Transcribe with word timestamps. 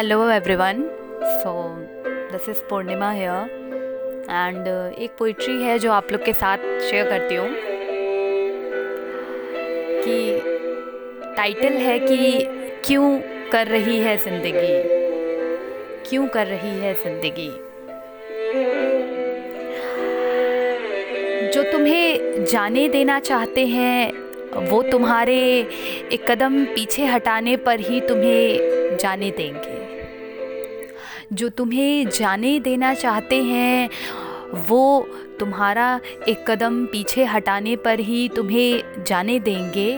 Hello 0.00 0.30
everyone 0.30 0.76
so 1.22 1.52
this 2.32 2.48
is 2.48 2.58
Purnima 2.68 3.10
here 3.10 4.26
and 4.30 4.68
एक 4.98 5.10
poetry 5.18 5.62
है 5.62 5.78
जो 5.78 5.90
आप 5.92 6.12
लोग 6.12 6.24
के 6.24 6.32
साथ 6.32 6.58
शेयर 6.80 7.08
करती 7.08 7.34
हूँ। 7.34 7.48
कि 10.04 10.40
टाइटल 11.36 11.72
है 11.72 11.98
कि 11.98 12.46
क्यों 12.84 13.20
कर 13.52 13.66
रही 13.66 13.98
है 13.98 14.16
ज़िंदगी? 14.16 14.72
क्यों 16.10 16.26
कर 16.28 16.46
रही 16.46 16.78
है 16.80 16.94
ज़िंदगी? 16.94 17.50
जो 21.50 21.62
तुम्हें 21.72 22.44
जाने 22.44 22.88
देना 22.88 23.18
चाहते 23.20 23.66
हैं, 23.66 24.12
वो 24.66 24.82
तुम्हारे 24.82 25.38
एक 26.12 26.30
कदम 26.30 26.64
पीछे 26.64 27.06
हटाने 27.06 27.56
पर 27.56 27.80
ही 27.80 28.00
तुम्हें 28.00 28.96
जाने 28.96 29.30
देंगे। 29.30 29.69
जो 31.32 31.48
तुम्हें 31.48 32.08
जाने 32.08 32.60
देना 32.60 32.94
चाहते 32.94 33.42
हैं, 33.42 33.90
वो 34.68 35.08
तुम्हारा 35.40 36.00
एक 36.28 36.50
कदम 36.50 36.86
पीछे 36.86 37.24
हटाने 37.24 37.76
पर 37.76 38.00
ही 38.00 38.28
तुम्हें 38.28 39.04
जाने 39.04 39.38
देंगे। 39.38 39.96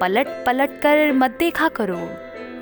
पलट 0.00 0.26
पलट 0.46 0.80
कर 0.82 1.12
मत 1.12 1.36
देखा 1.38 1.68
करो। 1.68 1.98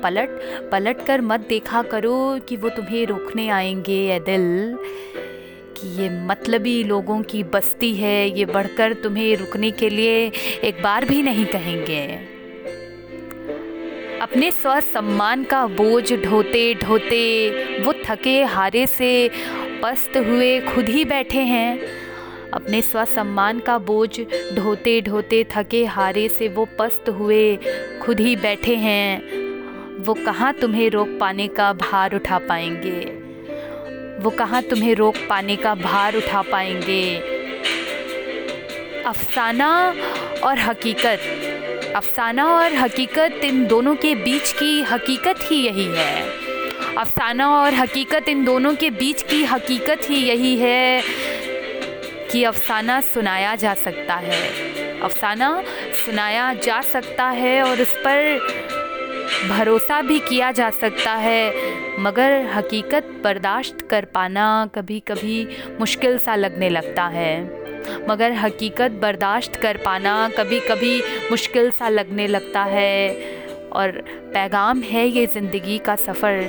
पलट 0.03 0.29
पलट 0.71 1.05
कर 1.05 1.21
मत 1.21 1.39
देखा 1.39 1.81
करो 1.81 2.39
कि 2.49 2.55
वो 2.55 2.69
तुम्हें 2.69 3.05
रोकने 3.05 3.49
आएँगे 3.49 3.97
ए 4.15 4.19
दिल 4.19 4.77
कि 5.77 6.01
ये 6.01 6.09
मतलबी 6.27 6.83
लोगों 6.83 7.21
की 7.21 7.43
बस्ती 7.43 7.95
है, 7.95 8.39
ये 8.39 8.45
बढ़कर 8.45 8.93
तुम्हें 8.93 9.35
रुकने 9.35 9.71
के 9.71 9.89
लिए 9.89 10.31
एक 10.63 10.83
बार 10.83 11.05
भी 11.05 11.21
नहीं 11.21 11.45
कहेंगे। 11.45 12.32
अपने 14.23 14.51
स्व 14.51 14.79
सम्मान 14.79 15.43
का 15.43 15.67
बोझ 15.67 16.13
ढोते 16.13 16.73
ढोते 16.73 17.49
वो 17.79 17.93
थके 18.05 18.43
हारे 18.43 18.87
से 18.87 19.29
पस्त 19.83 20.17
हुए 20.17 20.61
खुद 20.61 20.89
ही 20.89 21.05
बैठे 21.05 21.39
हैं। 21.39 21.79
अपने 22.53 22.81
स्व 22.81 23.05
सम्मान 23.05 23.59
का 23.59 23.77
बोझ 23.77 24.21
ढोते 24.55 25.01
ढोते 25.01 25.43
थके 25.51 25.85
हारे 25.85 26.29
से 26.29 26.47
वो 26.47 26.67
पस्त 26.79 27.09
हुए 27.09 27.59
खुद 28.01 28.19
ही 28.19 28.35
बैठे 28.35 28.75
हैं। 28.75 29.21
वो 30.03 30.13
कहाँ 30.13 30.53
तुम्हें 30.53 30.89
रोक 30.89 31.17
पाने 31.19 31.47
का 31.47 31.73
भार 31.73 32.15
उठा 32.15 32.37
पाएँगे? 32.37 32.99
वो 34.23 34.29
कहाँ 34.29 34.61
तुम्हें 34.61 34.95
रोक 34.95 35.15
पाने 35.29 35.55
का 35.55 35.75
भार 35.75 36.15
उठा 36.15 36.41
पाएँगे? 36.41 37.17
अफसाना 39.05 39.95
और 40.43 40.59
हकीकत। 40.59 41.49
अफसाना 41.95 42.45
और 42.45 42.73
हकीकत 42.73 43.41
इन 43.43 43.67
दोनों 43.67 43.95
के 43.95 44.15
बीच 44.15 44.51
की 44.51 44.81
हकीकत 44.81 45.39
ही 45.41 45.55
यही 45.55 45.85
है। 45.85 46.23
अफसाना 46.97 47.49
और 47.49 47.73
हकीकत 47.73 48.29
इन 48.29 48.45
दोनों 48.45 48.75
के 48.75 48.89
बीच 48.89 49.21
की 49.21 49.43
हकीकत 49.43 49.99
ही 50.09 50.15
यही 50.15 50.57
है 50.57 51.01
कि 52.31 52.43
अफसाना 52.43 53.01
सुनाया 53.01 53.55
जा 53.55 53.73
सकता 53.73 54.15
है। 54.15 54.41
अफसाना 54.99 55.63
सुनाया 56.05 56.53
जा 56.53 56.81
सकता 56.81 57.25
है 57.25 57.63
और 57.63 57.81
उस 57.81 57.95
पर 57.97 58.39
भरोसा 59.49 60.01
भी 60.01 60.19
किया 60.19 60.51
जा 60.51 60.69
सकता 60.69 61.13
है, 61.13 61.53
मगर 61.99 62.49
हकीकत 62.53 63.21
बर्दाश्त 63.23 63.87
कर 63.89 64.05
पाना 64.05 64.69
कभी 64.75 64.99
कभी 64.99 65.47
मुश्किल 65.79 66.17
सा 66.17 66.35
लगने 66.35 66.69
लगता 66.69 67.03
है। 67.03 67.62
मगर 68.09 68.31
हकीकत 68.33 68.91
बर्दाश्त 69.01 69.55
कर 69.55 69.77
पाना 69.77 70.29
कभी 70.37 70.59
कभी 70.59 70.99
मुश्किल 71.31 71.69
सा 71.71 71.89
लगने 71.89 72.27
लगता 72.27 72.63
है 72.63 73.09
और 73.71 73.91
पैगाम 74.33 74.81
है 74.81 75.07
ये 75.07 75.25
ज़िंदगी 75.27 75.77
का 75.77 75.95
सफ़र। 75.95 76.41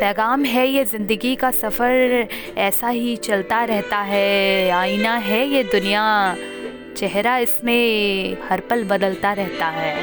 पैगाम 0.00 0.44
है 0.44 0.66
ये 0.68 0.84
ज़िंदगी 0.84 1.34
का 1.36 1.50
सफ़र, 1.50 2.28
ऐसा 2.58 2.88
ही 2.88 3.16
चलता 3.16 3.62
रहता 3.64 3.98
है, 3.98 4.70
आईना 4.70 5.14
है 5.16 5.46
ये 5.46 5.62
दुनिया, 5.64 6.36
चेहरा 6.96 7.36
इसमें 7.38 8.36
हर 8.48 8.60
पल 8.60 8.84
बदलता 8.84 9.32
रहता 9.32 9.66
है। 9.66 9.96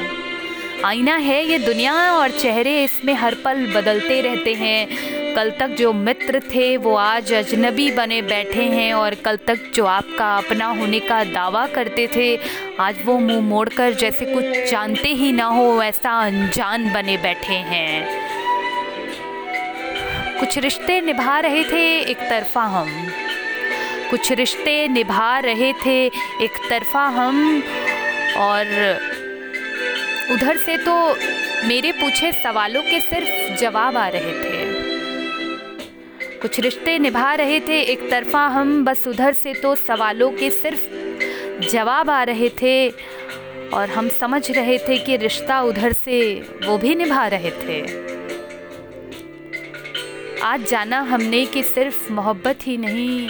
आईना 0.84 1.14
है 1.16 1.42
ये 1.44 1.58
दुनिया 1.58 1.94
और 2.12 2.30
चेहरे 2.30 2.82
इसमें 2.84 3.12
हर 3.14 3.34
पल 3.34 3.66
बदलते 3.74 4.20
रहते 4.20 4.54
हैं। 4.54 4.86
कल 5.36 5.50
तक 5.50 5.68
जो 5.68 5.92
मित्र 5.92 6.40
थे, 6.40 6.76
वो 6.76 6.94
आज 6.94 7.32
अजनबी 7.32 7.90
बने 7.90 8.20
बैठे 8.22 8.62
हैं 8.62 8.94
और 8.94 9.14
कल 9.14 9.36
तक 9.36 9.70
जो 9.74 9.84
आपका 9.84 10.36
अपना 10.36 10.66
होने 10.66 11.00
का 11.00 11.24
दावा 11.24 11.66
करते 11.66 12.06
थे, 12.06 12.38
आज 12.80 12.96
वो 13.04 13.18
मुँह 13.18 13.40
मोड़कर 13.40 13.92
जैसे 13.92 14.24
कुछ 14.24 14.70
जानते 14.70 15.08
ही 15.08 15.32
ना 15.32 15.44
हो 15.44 15.82
ऐसा 15.82 16.10
अनजान 16.10 16.92
बने 16.92 17.16
बैठे 17.16 17.54
हैं। 17.68 18.06
कुछ 20.40 20.58
रिश्ते 20.58 21.00
निभा 21.00 21.38
रहे 21.40 21.64
थे 21.64 21.84
एक 22.00 22.18
तरफा 22.18 22.62
हम। 22.62 22.88
कुछ 24.10 24.32
रिश्ते 24.32 24.88
निभा 24.88 25.38
रहे 25.38 25.72
थे 25.72 26.06
एक 26.44 26.56
तरफा 26.70 27.04
हम, 27.06 27.62
और 28.36 28.64
उधर 30.32 30.56
से 30.56 30.76
तो 30.76 30.94
मेरे 31.68 31.92
पूछे 31.92 32.32
सवालों 32.32 32.82
के 32.82 33.00
सिर्फ़ 33.00 33.60
जवाब 33.60 33.96
आ 33.96 34.08
रहे 34.08 34.32
थे। 34.32 34.65
कुछ 36.46 36.60
रिश्ते 36.60 36.98
निभा 36.98 37.34
रहे 37.34 37.60
थे, 37.60 37.80
एक 37.82 38.10
तरफा 38.10 38.46
हम, 38.46 38.84
बस 38.84 39.06
उधर 39.08 39.32
से 39.32 39.54
तो 39.54 39.74
सवालों 39.74 40.30
के 40.30 40.50
सिर्फ़ 40.50 40.82
जवाब 41.68 42.10
आ 42.10 42.22
रहे 42.22 42.48
थे। 42.48 42.88
और 43.68 43.88
हम 43.88 44.08
समझ 44.08 44.50
रहे 44.50 44.78
थे 44.78 44.98
कि 44.98 45.16
रिश्ता 45.16 45.60
उधर 45.62 45.92
से 45.92 46.34
वो 46.66 46.78
भी 46.78 46.94
निभा 46.94 47.26
रहे 47.26 47.50
थे। 47.50 47.80
आज 50.40 50.68
जाना 50.68 51.00
हमने 51.00 51.46
कि 51.46 51.62
सिर्फ़ 51.62 52.12
मोहब्बत 52.12 52.58
ही 52.62 52.76
नहीं, 52.76 53.28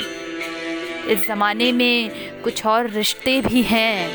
इस 1.06 1.27
ज़माने 1.27 1.72
में 1.72 2.10
कुछ 2.43 2.66
और 2.66 2.91
रिश्ते 2.91 3.41
भी 3.41 3.62
हैं। 3.62 4.10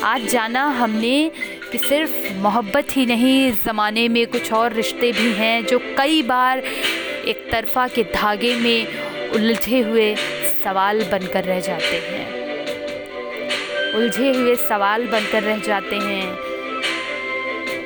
आज 0.00 0.26
जाना 0.26 0.64
हमने 0.64 1.30
कि 1.72 1.78
सिर्फ़ 1.78 2.32
मोहब्बत 2.32 2.96
ही 2.96 3.06
नहीं, 3.06 3.48
इस 3.48 3.64
ज़माने 3.64 4.08
में 4.08 4.26
कुछ 4.26 4.52
और 4.52 4.72
रिश्ते 4.72 5.12
भी 5.12 5.32
हैं, 5.32 5.64
जो 5.66 5.78
कई 5.78 6.22
बार 6.22 6.62
एक 7.24 7.48
तरफा 7.52 7.86
के 7.88 8.02
धागे 8.04 8.54
में 8.56 9.30
उलझे 9.30 9.80
हुए 9.80 10.14
सवाल 10.64 11.02
बनकर 11.04 11.44
रह 11.44 11.60
जाते 11.60 11.96
हैं। 12.06 12.26
उलझे 13.94 14.30
हुए 14.30 14.54
सवाल 14.54 15.06
बनकर 15.06 15.42
रह 15.42 15.58
जाते 15.58 15.96
हैं। 15.96 16.26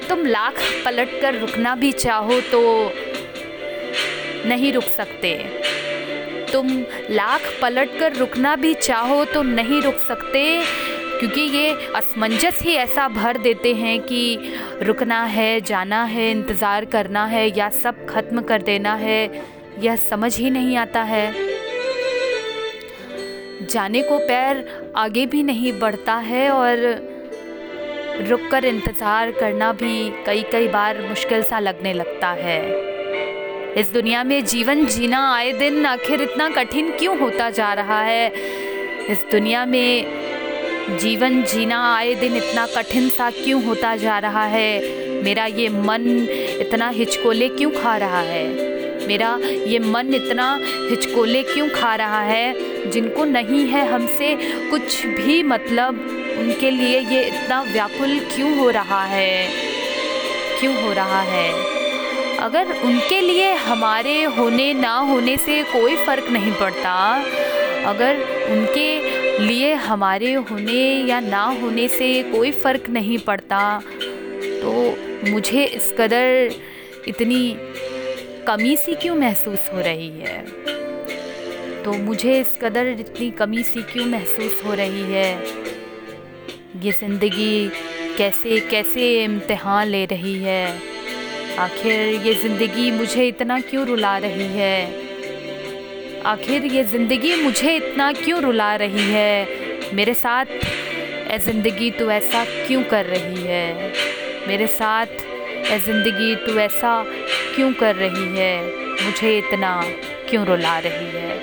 तुम 0.09 0.27
लाख 0.27 0.61
पलट 0.85 1.21
कर 1.21 1.39
रुकना 1.39 1.75
भी 1.75 1.93
चाहो 1.93 2.41
तो 2.53 2.61
नहीं 4.49 4.73
रुक 4.73 4.85
सकते। 4.85 5.35
तुम 6.53 6.69
लाख 7.11 7.41
पलट 7.63 7.99
कर 7.99 8.17
रुकना 8.17 8.57
भी 8.57 8.75
चाहो 8.75 9.25
तो 9.25 9.43
नहीं 9.43 9.83
रुक 9.83 9.97
सकते। 9.99 10.43
क्योंकि 11.21 11.41
ये 11.41 11.71
असमंजस 11.97 12.59
ही 12.63 12.75
ऐसा 12.75 13.09
भर 13.09 13.39
देते 13.39 13.75
हैं 13.75 14.01
कि 14.01 14.53
रुकना 14.83 15.23
है, 15.25 15.61
जाना 15.61 16.03
है, 16.05 16.31
इंतज़ार 16.31 16.85
करना 16.85 17.25
है 17.27 17.47
या 17.59 17.69
सब 17.69 18.05
ख़त्म 18.07 18.41
कर 18.41 18.63
देना 18.63 18.95
है, 18.95 19.31
यह 19.79 19.97
समझ 19.97 20.37
ही 20.39 20.51
नहीं 20.51 20.77
आता 20.77 21.03
है। 21.03 21.33
जाने 23.63 24.03
को 24.03 24.19
पैर 24.19 24.93
आगे 24.97 25.27
भी 25.27 25.43
नहीं 25.43 25.73
बढ़ता 25.81 26.15
है 26.15 26.49
और 26.51 26.77
रुक 28.21 28.49
कर 28.51 28.65
इंतज़ार 28.65 29.31
करना 29.31 29.73
भी 29.73 30.11
कई 30.27 30.43
कई 30.43 30.69
बार 30.69 31.01
मुश्किल 31.01 31.43
सा 31.43 31.59
लगने 31.59 31.93
लगता 31.93 32.29
है। 32.39 32.61
इस 33.75 33.93
दुनिया 33.93 34.23
में 34.25 34.45
जीवन 34.45 34.85
जीना 34.87 35.21
आए 35.35 35.53
दिन 35.53 35.87
आखिर 35.87 36.23
इतना 36.23 36.49
कठिन 36.49 36.91
क्यों 36.91 37.19
होता 37.19 37.51
जा 37.51 37.73
रहा 37.73 38.01
है? 38.03 38.33
इस 39.09 39.25
दुनिया 39.31 39.65
में 39.67 40.28
जीवन 40.97 41.43
जीना 41.43 41.97
आए 41.97 42.15
दिन 42.15 42.37
इतना 42.37 42.67
कठिन 42.67 43.09
सा 43.09 43.31
क्यों 43.31 43.65
होता 43.65 43.97
जा 43.97 44.19
रहा 44.19 44.45
है? 44.45 44.81
मेरा 45.23 45.47
ये 45.47 45.69
मन 45.69 46.29
इतना 46.61 46.89
हिचकोले 46.89 47.49
क्यों 47.49 47.71
खा 47.71 47.97
रहा 47.97 48.21
है? 48.21 48.49
मेरा 49.09 49.41
ये 49.45 49.79
मन 49.79 50.15
इतना 50.15 50.61
हिचकोले 50.63 51.43
क्यों 51.43 51.69
खा 51.69 51.95
रहा 51.95 52.21
है? 52.21 52.55
जिनको 52.91 53.25
नहीं 53.25 53.67
है 53.67 53.93
हमसे 53.93 54.39
कुछ 54.71 55.07
भी 55.07 55.43
मतलब 55.43 55.89
उनके 56.39 56.71
लिए 56.71 57.01
ये 57.01 57.23
इतना 57.23 57.63
व्याकुल 57.63 58.19
क्यों 58.19 58.59
हो 58.59 58.71
रहा 58.71 59.05
है? 59.05 59.49
क्यों 60.61 60.83
हो 60.83 60.93
रहा 60.93 61.21
है? 61.21 61.53
अगर 62.39 62.73
उनके 62.83 63.21
लिए 63.21 63.55
हमारे 63.55 64.25
होने 64.25 64.75
ना 64.75 64.99
होने 64.99 65.37
से 65.37 65.63
कोई 65.63 65.97
फ़र्क 65.97 66.31
नहीं 66.31 66.53
पड़ता, 66.53 67.25
अगर 67.87 68.17
उनके 68.51 69.18
लिए 69.41 69.75
हमारे 69.75 70.33
होने 70.33 70.83
या 71.09 71.21
ना 71.21 71.45
होने 71.45 71.89
से 71.89 72.23
कोई 72.23 72.51
फ़र्क 72.53 72.89
नहीं 72.91 73.19
पड़ता। 73.19 73.81
तो 74.63 75.31
मुझे 75.31 75.65
इस 75.65 75.95
कदर 75.99 76.51
इतनी 77.09 77.57
कमी 78.47 78.77
सी 78.77 78.95
क्यों 78.95 79.15
महसूस 79.17 79.71
हो 79.75 79.81
रही 79.81 80.09
है? 80.09 80.43
तो 81.85 81.93
मुझे 81.93 82.41
इस 82.41 82.59
कदर 82.63 82.87
इतनी 82.87 83.31
कमी 83.31 83.63
सी 83.63 83.83
क्यों 83.83 84.07
महसूस 84.07 84.63
हो 84.65 84.75
रही 84.75 85.03
है? 85.03 85.33
ये 86.85 86.93
ज़िंदगी 86.93 87.69
कैसे 88.19 88.61
कैसे 88.61 89.25
इम्तहान 89.25 89.89
ले 89.89 90.05
रही 90.05 90.35
है? 90.35 90.81
आखिर 91.59 92.27
ये 92.27 92.35
ज़िंदगी 92.35 92.91
मुझे 92.91 93.29
इतना 93.29 93.61
क्यों 93.61 93.87
रुला 93.87 94.19
रही 94.19 94.47
है? 94.47 95.08
आखिर 96.27 96.65
ये 96.65 96.85
ज़िंदगी 96.85 97.35
मुझे 97.43 97.77
इतना 97.77 98.13
क्यों 98.13 98.41
रुला 98.43 98.75
रही 98.77 99.03
है? 99.13 99.49
मेरे 99.95 100.15
साथ 100.15 100.47
ए 101.31 101.39
ज़िंदगी 101.39 101.91
तू 101.91 102.11
ऐसा 102.11 102.45
क्यों 102.67 102.83
कर 102.83 103.05
रही 103.05 103.43
है? 103.43 103.93
मेरे 104.49 104.67
साथ 104.67 105.07
ए 105.73 105.79
ज़िंदगी 105.79 106.35
तू 106.47 106.59
ऐसा 106.59 107.05
क्यों 107.57 107.73
कर 107.73 107.95
रही 107.95 108.37
है? 108.37 108.63
मुझे 109.05 109.37
इतना 109.39 109.83
क्यों 110.31 110.47
रुला 110.47 110.79
रही 110.79 111.11
है? 111.19 111.39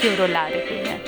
क्यों 0.00 0.16
रुला 0.16 0.46
रही 0.46 0.78
है? 0.88 1.07